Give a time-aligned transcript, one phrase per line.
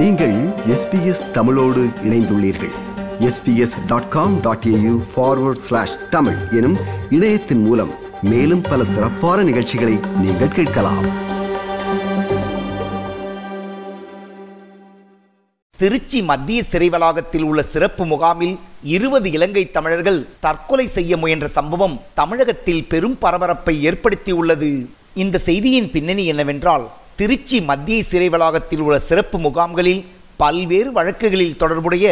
[0.00, 0.34] நீங்கள்
[0.66, 2.70] எஸ்பிஎஸ் தமிழோடு இணைந்துள்ளீர்கள்.
[3.20, 6.76] SBS dot com dot AU forward slash Tamil எனும்
[7.10, 7.90] இணையத்தின் மூலம்
[8.22, 11.06] மேலும் பல சிறப்பான நிகழ்ச்சிகளை நீங்கள் கேட்கலாம்.
[15.76, 22.84] திருச்சி மத்திய சிறை வளாகத்தில் உள்ள சிறப்பு முகாமில் இருபது இலங்கை தமிழர்கள் தற்கொலை செய்ய முயன்ற சம்பவம் தமிழகத்தில்
[22.84, 24.86] பெரும் பரபரப்பை ஏற்படுத்தியுள்ளது.
[25.14, 26.90] இந்த செய்தியின் பின்னணி என்னவென்றால்
[27.20, 30.02] திருச்சி மத்திய சிறை வளாகத்தில் உள்ள சிறப்பு முகாம்களில்
[30.42, 32.04] பல்வேறு வழக்குகளில் தொடர்புடைய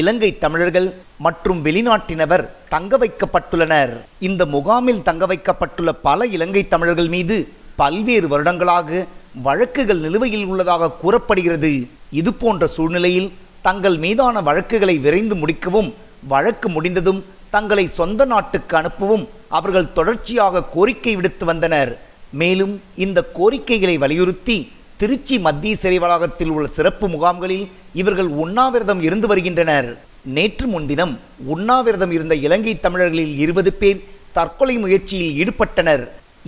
[0.00, 0.86] இலங்கை தமிழர்கள்
[1.24, 3.92] மற்றும் வெளிநாட்டினவர் தங்க வைக்கப்பட்டுள்ளனர்.
[4.28, 7.36] இந்த முகாமில் தங்க வைக்கப்பட்டுள்ள பல இலங்கை தமிழர்கள் மீது
[7.80, 9.04] பல்வேறு வருடங்களாக
[9.48, 11.72] வழக்குகள் நிலுவையில் உள்ளதாக கூறப்படுகிறது.
[12.20, 13.28] இது போன்ற சூழ்நிலையில்
[13.68, 15.92] தங்கள் மீதான வழக்குகளை விரைந்து முடிக்கவும்
[16.34, 17.22] வழக்கு முடிந்ததும்
[17.56, 19.28] தங்களை சொந்த நாட்டுக்கு அனுப்பவும்
[19.58, 21.92] அவர்கள் தொடர்ச்சியாக கோரிக்கை விடுத்து வந்தனர்.
[22.40, 24.56] மேலும் இந்த கோரிக்கைகளை வலியுறுத்தி
[25.00, 27.66] திருச்சி மத்திய சிறை வளாகத்தில் உள்ள சிறப்பு முகாம்களில்
[28.00, 29.88] இவர்கள் உண்ணாவிரதம் இருந்து வருகின்றனர்.
[30.36, 31.14] நேற்று முன்தினம்
[31.54, 34.04] உண்ணாவிரதம் இருந்த இலங்கை தமிழர்களில் இருபது பேர்
[34.36, 36.04] தற்கொலை முயற்சியில் ஈடுபட்டனர்.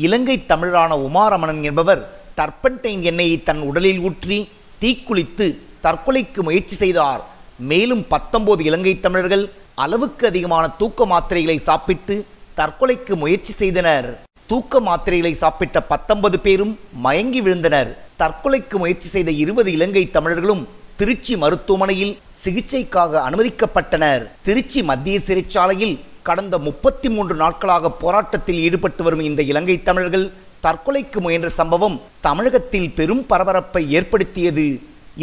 [0.06, 2.02] இலங்கை தமிழரான உமாரமணன் என்பவர்
[2.39, 4.39] டர்பன்டைன் எண்ணெயை தன் உடலில் ஊற்றி
[4.83, 5.46] தீக்குளித்து
[5.84, 7.22] தற்கொலைக்கு முயற்சி செய்தார்.
[7.70, 9.44] மேலும் பத்தொன்பது இலங்கை தமிழர்கள்
[9.84, 12.16] அளவுக்கு அதிகமான தூக்க மாத்திரைகளை சாப்பிட்டு
[12.58, 14.08] தற்கொலைக்கு முயற்சி செய்தனர்.
[14.50, 16.72] தூக்க மாத்திரைகளை சாப்பிட்ட பத்தொன்பது பேரும்
[17.05, 17.89] மயங்கி விழுந்தனர்.
[18.20, 20.62] தற்கொலைக்கு முயற்சி செய்த இருபது இலங்கை தமிழர்களும்
[21.00, 24.22] திருச்சி மருத்துவமனையில் சிகிச்சைக்காக அனுமதிக்கப்பட்டனர்.
[24.47, 25.97] திருச்சி மத்திய சிறைச்சாலையில்
[26.28, 30.27] கடந்த முப்பத்தி மூன்று நாட்களாக போராட்டத்தில் ஈடுபட்டு வரும் இந்த இலங்கை தமிழர்கள்
[30.67, 34.67] தற்கொலைக்கு முயன்ற சம்பவம் தமிழகத்தில் பெரும் பரபரப்பை ஏற்படுத்தியது.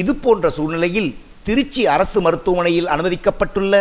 [0.01, 1.09] இது போன்ற சூழ்நிலையில்
[1.43, 3.75] திருச்சி அரசு மருத்துவமனையில் அனுமதிக்கப்பட்டுள்ள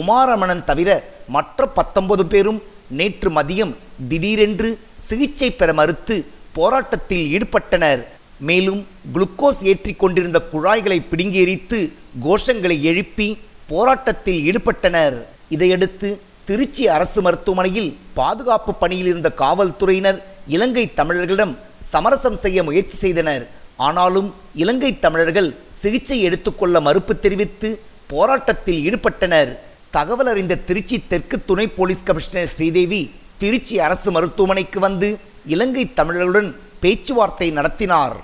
[0.00, 0.90] உமாரமணன் தவிர
[1.36, 2.62] மற்ற பத்தொன்பது பேரும்
[2.98, 3.74] நேற்று மதியம்
[4.10, 4.70] திடீரென்று
[5.08, 6.16] சிகிச்சை பெற மறுத்து
[6.56, 8.02] போராட்டத்தில் ஈடுபட்டனர்.
[8.48, 8.80] மேலும்
[9.14, 11.78] குளுக்கோஸ் ஏற்றி கொண்டிருந்த குழாய்களை பிடுங்கி எரித்து
[12.24, 13.28] கோஷங்களை எழுப்பி
[13.72, 15.16] போராட்டத்தில் ஈடுபட்டனர்.
[15.56, 16.08] இதையடுத்து
[16.48, 20.18] திருச்சி அரசு மருத்துவமனையில் பாதுகாப்பு பணியில் இருந்த காவல்துறையினர்
[20.56, 21.54] இலங்கை தமிழர்களிடம்
[21.92, 23.44] சமரசம் செய்ய முயற்சி செய்தனர்.
[23.86, 24.28] ஆனாலும்
[24.62, 25.48] இலங்கை தமிழர்கள்
[25.82, 27.68] சிகிச்சை எடுத்துக்கொள்ள மறுப்பு தெரிவித்து
[28.12, 29.52] போராட்டத்தில் ஈடுபட்டனர்.
[29.96, 33.02] தகவல் அறிந்த திருச்சி தெற்கு துணை போலீஸ் கமிஷனர் ஸ்ரீதேவி
[33.40, 35.08] திருச்சி அரசு மருத்துவமனைக்கு வந்து
[35.54, 36.50] இலங்கை தமிழர்களுடன்
[36.82, 38.16] பேச்சுவார்த்தை நடத்தினார்.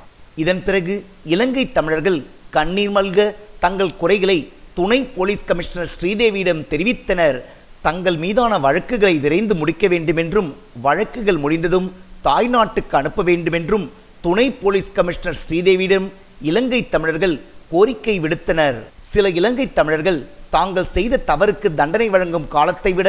[0.42, 0.94] இதன் பிறகு
[1.34, 2.18] இலங்கை தமிழர்கள்
[2.56, 3.18] கண்ணீர் மல்க
[3.64, 4.38] தங்கள் குறைகளை
[4.78, 7.38] துணை போலீஸ் கமிஷனர் ஸ்ரீதேவியிடம் தெரிவித்தனர்.
[7.86, 10.50] தங்கள் மீதான வழக்குகளை விரைந்து முடிக்க வேண்டுமென்றும்
[10.86, 11.88] வழக்குகள் முடிந்ததும்
[12.26, 13.86] தாய்நாட்டுக்கு அனுப்ப வேண்டுமென்றும்
[14.24, 16.06] துணை போலீஸ் கமிஷனர் ஸ்ரீதேவியிடம்
[16.50, 17.36] இலங்கை தமிழர்கள்
[17.72, 18.78] கோரிக்கை விடுத்தனர்.
[19.12, 20.20] சில இலங்கை தமிழர்கள்
[20.54, 23.08] தாங்கள் செய்த தவறுக்கு தண்டனை வழங்கும் காலத்தை விட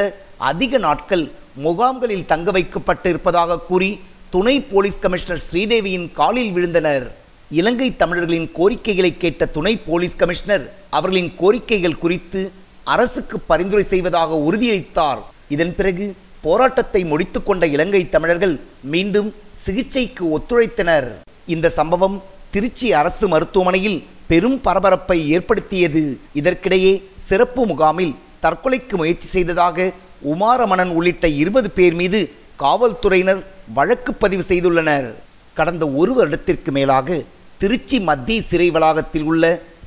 [0.50, 1.24] அதிக நாட்கள்
[1.56, 7.06] முகாம்களில் தங்க வைக்கப்பட்டு இருப்பதாக கூறி துணை போலீஸ் கமிஷனர் ஸ்ரீதேவியின் காலில் விழுந்தனர்.
[7.52, 12.52] இலங்கை தமிழர்களின் கோரிக்கைகளை கேட்ட துணை போலீஸ் கமிஷனர் அவர்களின் கோரிக்கைகள் குறித்து
[12.84, 15.22] அரசுக்கு பரிந்துரை செய்வதாக உறுதியளித்தார்.
[15.50, 18.60] இதன் பிறகு போராட்டத்தை முடித்துக்கொண்ட இலங்கை தமிழர்கள்
[18.94, 19.34] மீண்டும்
[19.66, 21.10] சிகிச்சைக்கு ஒத்துழைத்தனர்.
[21.46, 26.20] இந்த சம்பவம் திருச்சி அரசு மருத்துவமனையில் பெரும் பரபரப்பை ஏற்படுத்தியது.
[26.40, 29.92] இதற்கிடையே சிறப்பு முகாமில் தற்கொலைக்கு முயற்சி செய்ததாக
[30.34, 32.20] உமாரமணன் உள்ளிட்ட இருபது பேர் மீது
[32.64, 33.42] காவல்துறையினர்
[33.74, 35.08] வழக்கு பதிவு செய்துள்ளனர்.
[35.54, 37.24] கடந்த ஒரு வருடத்திற்கு மேலாக
[37.62, 39.46] திருச்சி மத்திய சிறை வளாகத்தில் உள்ள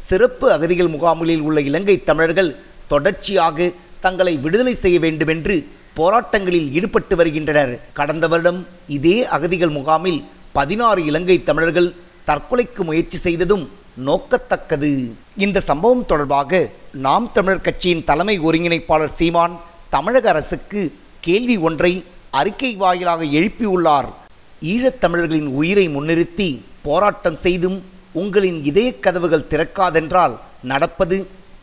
[0.09, 2.57] சிறப்பு அகதிகள் முகாம்களில் உள்ள இலங்கை தமிழர்கள்
[2.87, 5.57] தொடர்ச்சியாக தங்களை விடுதலை செய்ய வேண்டுமென்று
[5.99, 7.81] போராட்டங்களில் ஈடுபட்டு வருகின்றனர்.
[7.93, 11.95] கடந்த வருடம் இதே அகதிகள் முகாமில் பதினாறு இலங்கை தமிழர்கள்
[12.27, 13.65] தற்கொலைக்கு முயற்சி செய்ததும்
[14.07, 14.91] நோக்கத்தக்கது.
[15.37, 16.71] இந்த சம்பவம் தொடர்பாக
[17.07, 19.55] நாம் தமிழர் கட்சியின் தலைமை ஒருங்கிணைப்பாளர் சீமான்
[19.95, 20.81] தமிழக அரசுக்கு
[21.27, 21.91] கேள்வி ஒன்றை
[22.41, 24.09] அறிக்கை வாயிலாக எழுப்பியுள்ளார்.
[24.73, 26.49] ஈழத்தமிழர்களின் உயிரை முன்னிறுத்தி
[26.87, 27.77] போராட்டம் செய்தும்
[28.23, 30.35] உங்களின் இதய கதவுகள் திறக்காதென்றால்
[30.71, 31.17] நடப்பது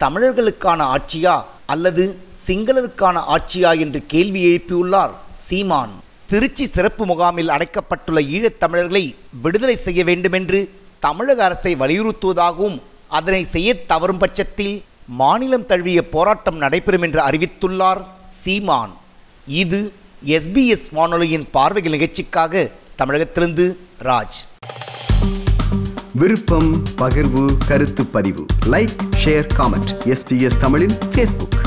[0.04, 1.36] தமிழர்களுக்கான ஆட்சியா
[1.74, 2.04] அல்லது
[2.46, 5.14] சிங்களருக்கான ஆட்சியா என்று கேள்வி எழுப்பியுள்ளார்
[5.48, 5.94] சீமான்.
[6.32, 9.04] திருச்சி சிறப்பு முகாமில் அடைக்கப்பட்டுள்ள ஈழத்தமிழர்களை
[9.44, 10.60] விடுதலை செய்ய வேண்டுமென்று
[11.08, 12.78] தமிழக அரசை வலியுறுத்துவதாகவும்
[13.20, 14.76] அதனை செய்ய தவறும் பட்சத்தில்
[15.22, 18.02] மாநிலம் தழுவிய போராட்டம் நடைபெறும் என்று அறிவித்துள்ளார்
[18.32, 18.94] சீமான்.
[19.48, 19.94] இது
[20.26, 23.66] எஸ்பிஎஸ் வானொலியின் பார்வைகள் நிகழ்ச்சிக்காக தமிழகத்திலிருந்து
[24.04, 24.38] ராஜ்.
[26.14, 28.46] விருப்பம் பகிர்வு கருத்து பதிவு.
[28.66, 31.58] லைக் ஷேர் காமெண்ட் எஸ்பிஎஸ் தமிழின் ஃபேஸ்புக்